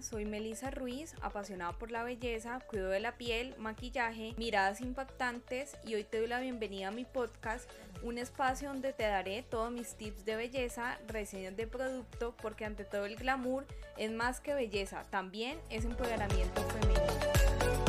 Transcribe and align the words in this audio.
soy 0.00 0.24
Melissa 0.24 0.70
Ruiz, 0.70 1.14
apasionada 1.20 1.72
por 1.72 1.90
la 1.90 2.04
belleza, 2.04 2.60
cuido 2.68 2.90
de 2.90 3.00
la 3.00 3.16
piel, 3.16 3.54
maquillaje, 3.58 4.32
miradas 4.38 4.80
impactantes 4.80 5.76
y 5.84 5.96
hoy 5.96 6.04
te 6.04 6.18
doy 6.18 6.28
la 6.28 6.38
bienvenida 6.38 6.88
a 6.88 6.90
mi 6.92 7.04
podcast, 7.04 7.68
un 8.04 8.18
espacio 8.18 8.68
donde 8.68 8.92
te 8.92 9.02
daré 9.02 9.42
todos 9.42 9.72
mis 9.72 9.94
tips 9.96 10.24
de 10.24 10.36
belleza, 10.36 10.98
reseñas 11.08 11.56
de 11.56 11.66
producto, 11.66 12.36
porque 12.40 12.66
ante 12.66 12.84
todo 12.84 13.04
el 13.04 13.16
glamour 13.16 13.66
es 13.96 14.12
más 14.12 14.40
que 14.40 14.54
belleza, 14.54 15.04
también 15.10 15.58
es 15.70 15.84
empoderamiento 15.84 16.62
femenino. 16.62 17.87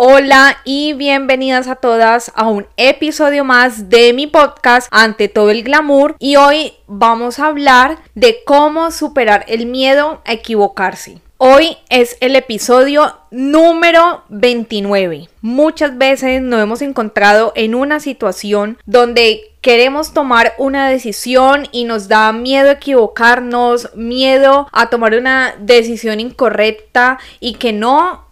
Hola 0.00 0.58
y 0.62 0.92
bienvenidas 0.92 1.66
a 1.66 1.74
todas 1.74 2.30
a 2.36 2.46
un 2.46 2.68
episodio 2.76 3.42
más 3.42 3.90
de 3.90 4.12
mi 4.12 4.28
podcast 4.28 4.86
Ante 4.92 5.26
todo 5.26 5.50
el 5.50 5.64
glamour 5.64 6.14
y 6.20 6.36
hoy 6.36 6.74
vamos 6.86 7.40
a 7.40 7.46
hablar 7.46 7.98
de 8.14 8.36
cómo 8.46 8.92
superar 8.92 9.44
el 9.48 9.66
miedo 9.66 10.22
a 10.24 10.34
equivocarse. 10.34 11.18
Hoy 11.38 11.78
es 11.88 12.16
el 12.20 12.36
episodio 12.36 13.18
número 13.32 14.22
29. 14.28 15.28
Muchas 15.40 15.98
veces 15.98 16.42
nos 16.42 16.62
hemos 16.62 16.80
encontrado 16.80 17.52
en 17.56 17.74
una 17.74 17.98
situación 17.98 18.78
donde 18.86 19.50
queremos 19.62 20.14
tomar 20.14 20.54
una 20.58 20.88
decisión 20.88 21.66
y 21.72 21.86
nos 21.86 22.06
da 22.06 22.32
miedo 22.32 22.70
equivocarnos, 22.70 23.96
miedo 23.96 24.68
a 24.70 24.90
tomar 24.90 25.14
una 25.14 25.56
decisión 25.58 26.20
incorrecta 26.20 27.18
y 27.40 27.54
que 27.54 27.72
no 27.72 28.27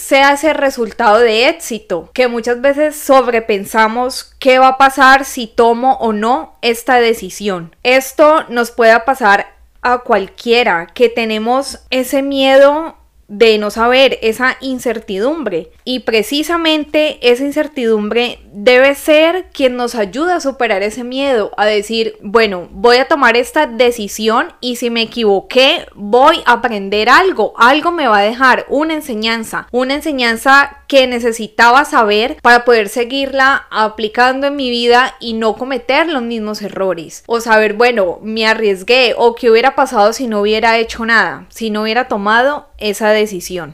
sea 0.00 0.32
ese 0.32 0.52
resultado 0.52 1.18
de 1.18 1.48
éxito, 1.48 2.10
que 2.12 2.28
muchas 2.28 2.60
veces 2.60 2.96
sobrepensamos 2.96 4.34
qué 4.38 4.58
va 4.58 4.68
a 4.68 4.78
pasar 4.78 5.24
si 5.24 5.46
tomo 5.46 5.94
o 6.00 6.12
no 6.12 6.56
esta 6.62 6.96
decisión. 6.96 7.76
Esto 7.82 8.44
nos 8.48 8.70
puede 8.70 8.98
pasar 9.00 9.54
a 9.82 9.98
cualquiera 9.98 10.86
que 10.86 11.08
tenemos 11.08 11.80
ese 11.90 12.22
miedo 12.22 12.96
de 13.30 13.58
no 13.58 13.70
saber, 13.70 14.18
esa 14.22 14.56
incertidumbre. 14.60 15.70
Y 15.84 16.00
precisamente 16.00 17.18
esa 17.22 17.44
incertidumbre 17.44 18.40
debe 18.52 18.96
ser 18.96 19.46
quien 19.52 19.76
nos 19.76 19.94
ayuda 19.94 20.36
a 20.36 20.40
superar 20.40 20.82
ese 20.82 21.04
miedo, 21.04 21.52
a 21.56 21.64
decir, 21.64 22.16
bueno, 22.22 22.68
voy 22.72 22.96
a 22.96 23.06
tomar 23.06 23.36
esta 23.36 23.68
decisión 23.68 24.52
y 24.60 24.76
si 24.76 24.90
me 24.90 25.02
equivoqué, 25.02 25.86
voy 25.94 26.42
a 26.44 26.54
aprender 26.54 27.08
algo, 27.08 27.54
algo 27.56 27.92
me 27.92 28.08
va 28.08 28.18
a 28.18 28.22
dejar 28.22 28.66
una 28.68 28.94
enseñanza, 28.94 29.68
una 29.70 29.94
enseñanza 29.94 30.78
que 30.88 31.06
necesitaba 31.06 31.84
saber 31.84 32.36
para 32.42 32.64
poder 32.64 32.88
seguirla 32.88 33.68
aplicando 33.70 34.48
en 34.48 34.56
mi 34.56 34.70
vida 34.70 35.14
y 35.20 35.34
no 35.34 35.54
cometer 35.54 36.08
los 36.08 36.22
mismos 36.22 36.62
errores. 36.62 37.22
O 37.28 37.40
saber, 37.40 37.74
bueno, 37.74 38.18
me 38.22 38.44
arriesgué 38.44 39.14
o 39.16 39.36
qué 39.36 39.52
hubiera 39.52 39.76
pasado 39.76 40.12
si 40.12 40.26
no 40.26 40.40
hubiera 40.40 40.78
hecho 40.78 41.06
nada, 41.06 41.46
si 41.48 41.70
no 41.70 41.82
hubiera 41.82 42.08
tomado 42.08 42.66
esa 42.78 43.10
decisión. 43.10 43.19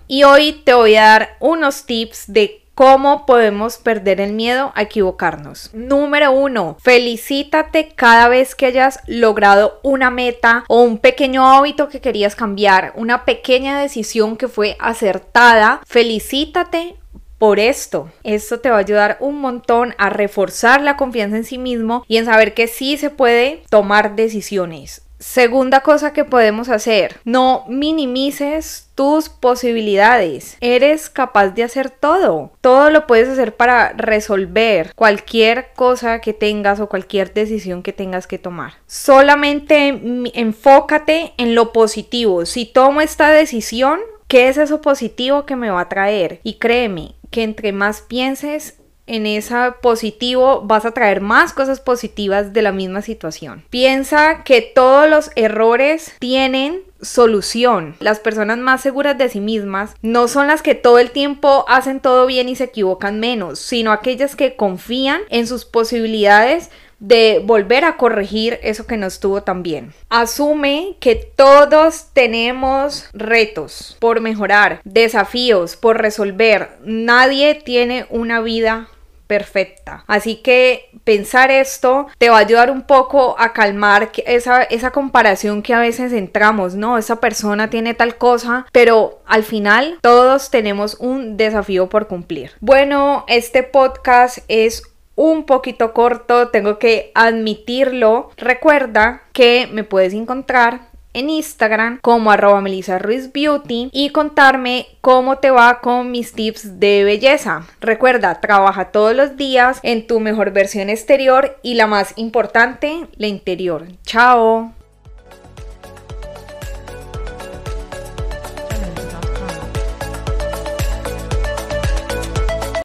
Y 0.08 0.24
hoy 0.24 0.62
te 0.64 0.74
voy 0.74 0.96
a 0.96 1.04
dar 1.04 1.36
unos 1.40 1.84
tips 1.84 2.24
de 2.26 2.62
¿Cómo 2.76 3.24
podemos 3.24 3.78
perder 3.78 4.20
el 4.20 4.34
miedo 4.34 4.70
a 4.74 4.82
equivocarnos? 4.82 5.70
Número 5.72 6.30
uno, 6.30 6.76
felicítate 6.78 7.94
cada 7.94 8.28
vez 8.28 8.54
que 8.54 8.66
hayas 8.66 9.00
logrado 9.06 9.80
una 9.82 10.10
meta 10.10 10.62
o 10.68 10.82
un 10.82 10.98
pequeño 10.98 11.48
hábito 11.48 11.88
que 11.88 12.02
querías 12.02 12.36
cambiar, 12.36 12.92
una 12.94 13.24
pequeña 13.24 13.80
decisión 13.80 14.36
que 14.36 14.48
fue 14.48 14.76
acertada. 14.78 15.80
Felicítate 15.86 16.96
por 17.38 17.58
esto. 17.58 18.10
Esto 18.24 18.60
te 18.60 18.68
va 18.68 18.76
a 18.76 18.80
ayudar 18.80 19.16
un 19.20 19.40
montón 19.40 19.94
a 19.96 20.10
reforzar 20.10 20.82
la 20.82 20.98
confianza 20.98 21.38
en 21.38 21.44
sí 21.44 21.56
mismo 21.56 22.04
y 22.08 22.18
en 22.18 22.26
saber 22.26 22.52
que 22.52 22.66
sí 22.66 22.98
se 22.98 23.08
puede 23.08 23.62
tomar 23.70 24.16
decisiones. 24.16 25.05
Segunda 25.18 25.80
cosa 25.80 26.12
que 26.12 26.24
podemos 26.24 26.68
hacer, 26.68 27.20
no 27.24 27.64
minimices 27.68 28.90
tus 28.94 29.28
posibilidades. 29.28 30.56
Eres 30.60 31.08
capaz 31.08 31.50
de 31.50 31.62
hacer 31.62 31.90
todo. 31.90 32.52
Todo 32.60 32.90
lo 32.90 33.06
puedes 33.06 33.28
hacer 33.28 33.56
para 33.56 33.92
resolver 33.92 34.92
cualquier 34.94 35.72
cosa 35.74 36.20
que 36.20 36.32
tengas 36.32 36.80
o 36.80 36.88
cualquier 36.88 37.32
decisión 37.32 37.82
que 37.82 37.92
tengas 37.92 38.26
que 38.26 38.38
tomar. 38.38 38.74
Solamente 38.86 40.00
enfócate 40.34 41.32
en 41.38 41.54
lo 41.54 41.72
positivo. 41.72 42.44
Si 42.44 42.66
tomo 42.66 43.00
esta 43.00 43.30
decisión, 43.30 44.00
¿qué 44.28 44.48
es 44.48 44.58
eso 44.58 44.80
positivo 44.80 45.46
que 45.46 45.56
me 45.56 45.70
va 45.70 45.82
a 45.82 45.88
traer? 45.88 46.40
Y 46.42 46.58
créeme 46.58 47.14
que 47.30 47.42
entre 47.42 47.72
más 47.72 48.02
pienses 48.02 48.78
en 49.06 49.26
ese 49.26 49.54
positivo 49.80 50.62
vas 50.64 50.84
a 50.84 50.92
traer 50.92 51.20
más 51.20 51.52
cosas 51.52 51.80
positivas 51.80 52.52
de 52.52 52.62
la 52.62 52.72
misma 52.72 53.02
situación. 53.02 53.64
Piensa 53.70 54.42
que 54.44 54.60
todos 54.62 55.08
los 55.08 55.30
errores 55.36 56.12
tienen 56.18 56.80
solución. 57.00 57.94
Las 58.00 58.20
personas 58.20 58.58
más 58.58 58.80
seguras 58.80 59.18
de 59.18 59.28
sí 59.28 59.40
mismas 59.40 59.94
no 60.02 60.28
son 60.28 60.46
las 60.46 60.62
que 60.62 60.74
todo 60.74 60.98
el 60.98 61.10
tiempo 61.10 61.64
hacen 61.68 62.00
todo 62.00 62.26
bien 62.26 62.48
y 62.48 62.56
se 62.56 62.64
equivocan 62.64 63.20
menos, 63.20 63.58
sino 63.58 63.92
aquellas 63.92 64.34
que 64.34 64.56
confían 64.56 65.20
en 65.28 65.46
sus 65.46 65.64
posibilidades 65.64 66.70
de 66.98 67.42
volver 67.44 67.84
a 67.84 67.98
corregir 67.98 68.58
eso 68.62 68.86
que 68.86 68.96
no 68.96 69.06
estuvo 69.06 69.42
tan 69.42 69.62
bien. 69.62 69.92
Asume 70.08 70.96
que 70.98 71.14
todos 71.14 72.06
tenemos 72.14 73.10
retos 73.12 73.96
por 74.00 74.20
mejorar, 74.20 74.80
desafíos 74.84 75.76
por 75.76 76.00
resolver. 76.00 76.70
Nadie 76.82 77.54
tiene 77.54 78.06
una 78.08 78.40
vida 78.40 78.88
perfecta. 79.26 80.04
Así 80.06 80.36
que 80.36 80.90
pensar 81.04 81.50
esto 81.50 82.06
te 82.18 82.30
va 82.30 82.36
a 82.36 82.40
ayudar 82.40 82.70
un 82.70 82.82
poco 82.82 83.36
a 83.38 83.52
calmar 83.52 84.10
esa, 84.26 84.62
esa 84.62 84.90
comparación 84.90 85.62
que 85.62 85.74
a 85.74 85.80
veces 85.80 86.12
entramos, 86.12 86.74
¿no? 86.74 86.98
Esa 86.98 87.20
persona 87.20 87.70
tiene 87.70 87.94
tal 87.94 88.16
cosa, 88.16 88.66
pero 88.72 89.20
al 89.26 89.42
final 89.42 89.98
todos 90.02 90.50
tenemos 90.50 90.96
un 91.00 91.36
desafío 91.36 91.88
por 91.88 92.06
cumplir. 92.06 92.52
Bueno, 92.60 93.24
este 93.28 93.62
podcast 93.62 94.38
es 94.48 94.82
un 95.16 95.46
poquito 95.46 95.92
corto, 95.92 96.48
tengo 96.48 96.78
que 96.78 97.10
admitirlo. 97.14 98.30
Recuerda 98.36 99.22
que 99.32 99.68
me 99.72 99.82
puedes 99.82 100.12
encontrar 100.12 100.90
en 101.16 101.30
Instagram 101.30 101.98
como 102.02 102.30
arroba 102.30 102.60
Melissa 102.60 102.98
Ruiz 102.98 103.32
Beauty 103.32 103.88
y 103.92 104.10
contarme 104.10 104.86
cómo 105.00 105.38
te 105.38 105.50
va 105.50 105.80
con 105.80 106.10
mis 106.10 106.32
tips 106.32 106.78
de 106.78 107.04
belleza. 107.04 107.66
Recuerda, 107.80 108.40
trabaja 108.40 108.92
todos 108.92 109.16
los 109.16 109.36
días 109.36 109.80
en 109.82 110.06
tu 110.06 110.20
mejor 110.20 110.52
versión 110.52 110.90
exterior 110.90 111.58
y 111.62 111.74
la 111.74 111.86
más 111.86 112.12
importante, 112.16 113.06
la 113.16 113.26
interior. 113.26 113.86
Chao. 114.04 114.75